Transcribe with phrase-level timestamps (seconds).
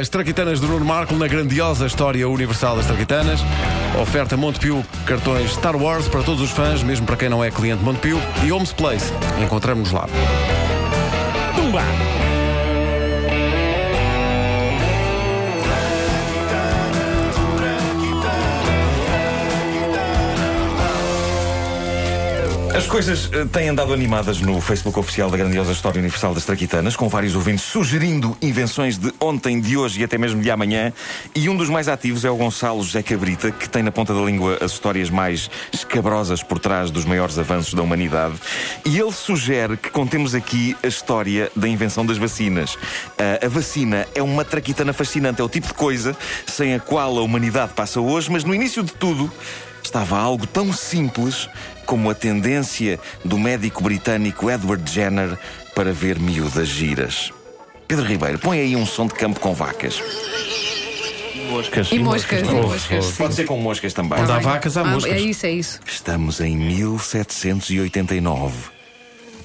[0.00, 3.40] As Traquitanas do Nuno Marco na grandiosa história universal das Traquitanas.
[4.02, 7.84] Oferta Montepio cartões Star Wars para todos os fãs, mesmo para quem não é cliente
[7.84, 8.20] Montepio.
[8.44, 9.12] E Homes Place.
[9.40, 10.08] Encontramos-nos lá.
[11.54, 12.13] Tumba!
[22.74, 26.96] As coisas eh, têm andado animadas no Facebook oficial da grandiosa História Universal das Traquitanas,
[26.96, 30.92] com vários ouvintes sugerindo invenções de ontem, de hoje e até mesmo de amanhã.
[31.36, 34.20] E um dos mais ativos é o Gonçalo José Cabrita, que tem na ponta da
[34.20, 38.34] língua as histórias mais escabrosas por trás dos maiores avanços da humanidade.
[38.84, 42.76] E ele sugere que contemos aqui a história da invenção das vacinas.
[43.16, 47.16] Ah, a vacina é uma traquitana fascinante, é o tipo de coisa sem a qual
[47.18, 49.30] a humanidade passa hoje, mas no início de tudo
[49.84, 51.48] estava algo tão simples
[51.84, 55.38] como a tendência do médico britânico Edward Jenner
[55.74, 57.32] para ver miúdas giras.
[57.86, 60.02] Pedro Ribeiro, põe aí um som de campo com vacas.
[61.50, 61.92] Moscas.
[61.92, 63.04] E moscas, e moscas.
[63.04, 63.12] sim.
[63.16, 64.18] Pode ser com moscas também.
[64.20, 65.12] Onde há vacas, há Ah, moscas.
[65.12, 65.78] É isso, é isso.
[65.86, 68.52] Estamos em 1789.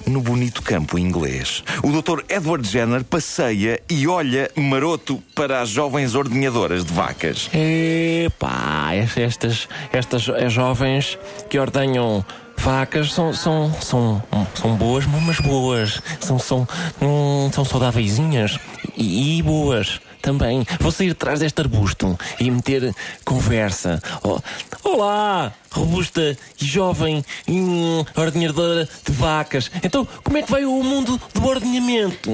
[0.06, 2.24] No bonito campo inglês, o Dr.
[2.28, 7.48] Edward Jenner passeia e olha maroto para as jovens ordenhadoras de vacas.
[7.52, 12.24] Epá, estas, estas jovens que ordenham
[12.56, 14.22] vacas são, são, são,
[14.54, 16.00] são boas, mas boas.
[16.20, 16.68] São, são,
[17.00, 18.58] hum, são saudáveiszinhas
[18.96, 20.66] e, e boas também.
[20.78, 24.02] Vou sair atrás deste arbusto e meter conversa.
[24.22, 24.40] Oh,
[24.84, 29.70] olá, robusta e jovem hum, ordenhadora de vacas.
[29.82, 32.30] Então, como é que vai o mundo do ordenhamento?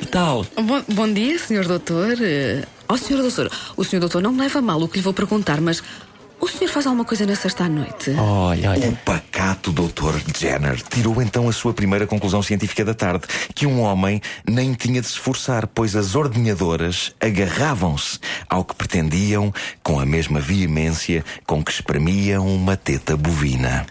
[0.00, 0.46] E tal?
[0.56, 2.16] Bom, bom dia, senhor doutor.
[2.88, 5.60] Ó, senhor doutor, o senhor doutor não me leva mal o que lhe vou perguntar,
[5.60, 5.82] mas
[6.40, 8.10] o senhor faz alguma coisa na sexta à noite?
[8.18, 8.88] Olha, olha.
[8.88, 8.96] O
[9.36, 10.16] pacato Dr.
[10.34, 14.98] Jenner tirou então a sua primeira conclusão científica da tarde: que um homem nem tinha
[14.98, 19.52] de se esforçar, pois as ordenhadoras agarravam-se ao que pretendiam
[19.82, 23.84] com a mesma veemência com que espremiam uma teta bovina.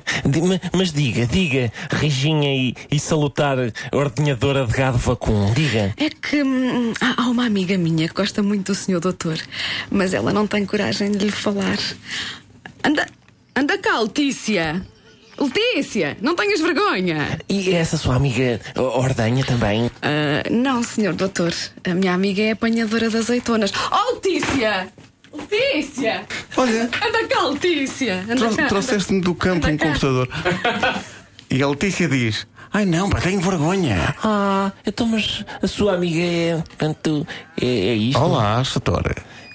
[0.73, 3.57] Mas diga, diga, Reginha e, e salutar
[3.91, 5.93] ordenhadora de gado vacum, diga.
[5.97, 9.37] É que hum, há há uma amiga minha que gosta muito do senhor doutor,
[9.91, 11.77] mas ela não tem coragem de lhe falar.
[12.83, 13.05] Anda,
[13.55, 14.83] anda cá, Letícia.
[15.39, 17.39] Letícia, não tenhas vergonha.
[17.49, 19.91] E essa sua amiga ordenha também?
[20.01, 21.53] Ah, não, senhor doutor.
[21.83, 23.71] A minha amiga é apanhadora de azeitonas.
[23.91, 24.87] Oh, Letícia!
[25.33, 26.23] Letícia!
[26.55, 28.21] Olha, Anda cá, Letícia!
[28.23, 30.27] Anda tro- cá, anda- trouxeste-me do campo um computador.
[31.47, 34.15] E a Letícia diz: Ai não, pá, tenho vergonha.
[34.23, 37.25] Ah, então mas a sua amiga é, portanto,
[37.61, 38.19] é, é isto?
[38.19, 38.63] Olá,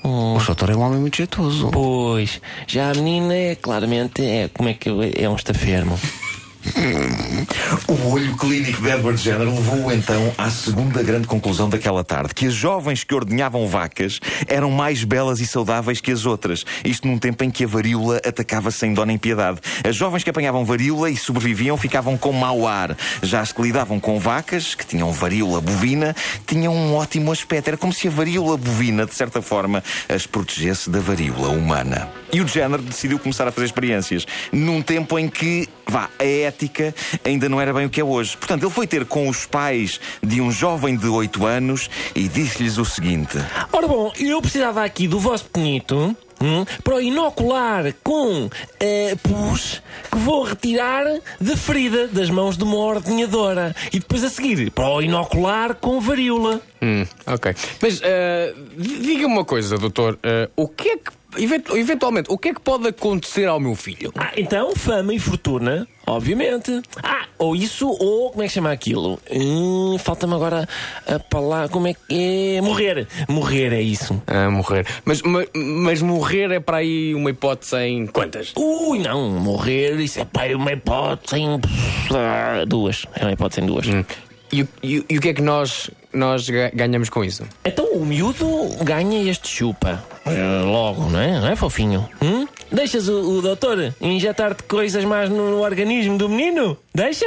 [0.03, 0.37] Sator.
[0.37, 1.71] O Sator é um homem muito jeitoso.
[1.73, 5.99] Pois, já a menina é claramente, é, como é que eu- é um estafermo.
[7.87, 12.47] O olho clínico de Edward Jenner levou-o então à segunda grande conclusão daquela tarde: que
[12.47, 16.65] as jovens que ordenhavam vacas eram mais belas e saudáveis que as outras.
[16.85, 19.61] Isto num tempo em que a varíola atacava sem dó nem piedade.
[19.87, 22.97] As jovens que apanhavam varíola e sobreviviam ficavam com mau ar.
[23.23, 26.15] Já as que lidavam com vacas, que tinham varíola bovina,
[26.47, 27.69] tinham um ótimo aspecto.
[27.69, 32.09] Era como se a varíola bovina, de certa forma, as protegesse da varíola humana.
[32.33, 36.95] E o Jenner decidiu começar a fazer experiências num tempo em que, vá, a ética
[37.25, 38.37] ainda não era bem o que é hoje.
[38.37, 42.79] Portanto, ele foi ter com os pais de um jovem de 8 anos e disse-lhes
[42.79, 43.37] o seguinte:
[43.73, 49.83] Ora bom, eu precisava aqui do vosso pequenito hum, para o inocular com eh, pus
[50.11, 51.05] que vou retirar
[51.41, 56.01] de ferida das mãos de uma ordenhadora e depois a seguir para o inocular com
[56.01, 56.61] varíola.
[56.83, 57.55] Hum, ok.
[57.83, 60.19] Mas eh, diga-me uma coisa, doutor.
[60.23, 61.20] eh, o que é que.
[61.39, 64.13] Eventu- Eventualmente, o que é que pode acontecer ao meu filho?
[64.17, 66.81] Ah, então, fama e fortuna, obviamente.
[67.03, 69.19] Ah, ou isso, ou como é que chama aquilo?
[69.31, 70.69] Hum, Falta-me agora
[71.07, 71.69] a palavra.
[71.69, 72.61] Como é que é?
[72.61, 73.07] Morrer.
[73.29, 74.21] Morrer é isso.
[74.27, 74.87] Ah, morrer.
[75.05, 78.53] Mas, ma- mas, morrer é para aí uma hipótese em quantas?
[78.57, 81.61] Ui, não, morrer, isso é pai, uma hipótese em.
[82.15, 83.07] ah, Duas.
[83.15, 83.87] É uma hipótese em duas.
[84.53, 87.45] E, o- e e o que é que nós, nós ga- ganhamos com isso?
[87.65, 88.47] Então o miúdo
[88.83, 90.05] ganha este chupa.
[90.27, 91.39] Eh, Logo, não é?
[91.41, 92.09] Não é fofinho?
[92.23, 92.47] Hum?
[92.73, 96.77] Deixas o, o doutor injetar-te coisas mais no, no organismo do menino?
[96.95, 97.25] Deixa?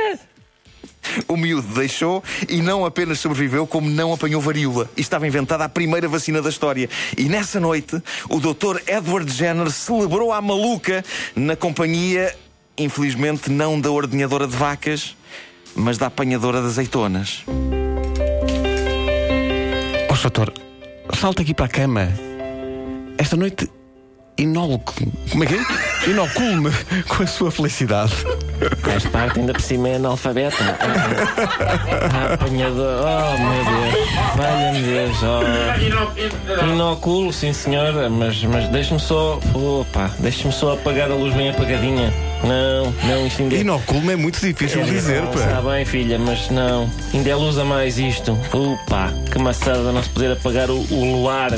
[1.28, 4.90] O miúdo deixou e não apenas sobreviveu, como não apanhou varíola.
[4.96, 6.90] E estava inventada a primeira vacina da história.
[7.18, 8.80] E nessa noite, o Dr.
[8.88, 11.04] Edward Jenner celebrou à maluca
[11.36, 12.34] na companhia,
[12.78, 15.16] infelizmente, não da ordenhadora de vacas,
[15.76, 17.44] mas da apanhadora de azeitonas.
[20.10, 20.54] Ó Sator,
[21.20, 22.08] salte aqui para a cama.
[23.18, 23.70] Esta noite
[24.38, 24.94] inolco.
[25.32, 25.93] Como é que é?
[26.08, 26.70] Inoculo-me
[27.08, 28.14] com a sua felicidade.
[28.82, 30.78] Faz parte, ainda por cima é analfabeta.
[30.80, 33.00] Ah, apanhador.
[33.04, 34.10] Oh, meu Deus.
[34.36, 35.18] Valha-me Deus.
[35.24, 36.66] Oh.
[36.66, 39.40] Inoculo, sim senhora, mas, mas deixe-me só.
[39.54, 42.14] Opa, deixe-me só apagar a luz bem apagadinha.
[42.44, 43.60] Não, não, isto ainda é.
[43.60, 45.72] Inoculo-me é muito difícil de dizer, Está pá.
[45.72, 46.90] bem, filha, mas não.
[47.14, 48.38] Ainda ele usa mais isto.
[48.52, 51.52] Opa, que maçada não se poder apagar o, o luar.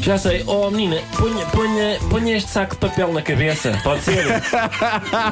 [0.00, 4.24] Já sei, oh menina, ponha, ponha, ponha este saco de papel na cabeça, pode ser?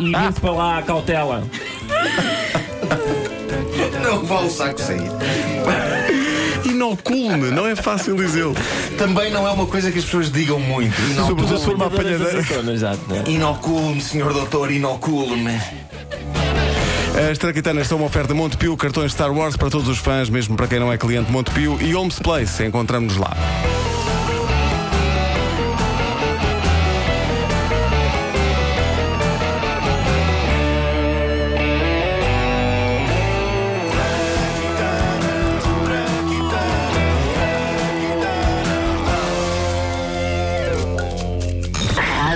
[0.00, 1.44] E vire para lá a cautela.
[4.02, 5.10] Não vá o saco sair.
[6.64, 8.54] Inoculo-me, não é fácil dizê-lo.
[8.96, 10.94] Também não é uma coisa que as pessoas digam muito.
[11.14, 12.42] Sobretudo se for uma Apanhadeira
[13.08, 13.24] né?
[13.26, 15.60] Inoculo-me, senhor doutor, inoculo-me.
[17.30, 20.66] As Traquitanas são uma oferta Montepio, cartões Star Wars para todos os fãs, mesmo para
[20.68, 22.64] quem não é cliente Montepio e Homes Place.
[22.64, 23.36] Encontramos-nos lá.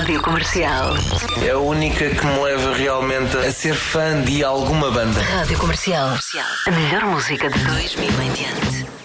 [0.05, 0.95] Rádio Comercial.
[1.43, 5.19] É a única que me leva realmente a ser fã de alguma banda.
[5.23, 6.11] Rádio Comercial.
[6.67, 9.04] A melhor música de 2000 em diante.